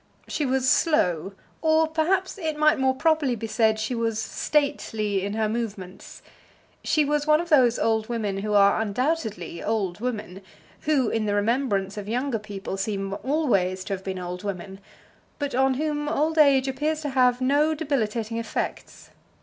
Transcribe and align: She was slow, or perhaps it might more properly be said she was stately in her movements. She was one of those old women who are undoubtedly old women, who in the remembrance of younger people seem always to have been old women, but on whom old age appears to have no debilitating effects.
She 0.27 0.47
was 0.47 0.67
slow, 0.67 1.33
or 1.61 1.85
perhaps 1.87 2.39
it 2.39 2.57
might 2.57 2.79
more 2.79 2.95
properly 2.95 3.35
be 3.35 3.45
said 3.45 3.77
she 3.79 3.93
was 3.93 4.17
stately 4.19 5.23
in 5.23 5.33
her 5.33 5.47
movements. 5.47 6.23
She 6.83 7.05
was 7.05 7.27
one 7.27 7.39
of 7.39 7.49
those 7.49 7.77
old 7.77 8.09
women 8.09 8.39
who 8.39 8.55
are 8.55 8.81
undoubtedly 8.81 9.63
old 9.63 9.99
women, 9.99 10.41
who 10.89 11.09
in 11.09 11.27
the 11.27 11.35
remembrance 11.35 11.97
of 11.97 12.09
younger 12.09 12.39
people 12.39 12.77
seem 12.77 13.15
always 13.21 13.83
to 13.83 13.93
have 13.93 14.03
been 14.03 14.17
old 14.17 14.41
women, 14.43 14.79
but 15.37 15.53
on 15.53 15.75
whom 15.75 16.09
old 16.09 16.39
age 16.39 16.67
appears 16.67 17.01
to 17.03 17.09
have 17.09 17.39
no 17.39 17.75
debilitating 17.75 18.37
effects. 18.37 19.11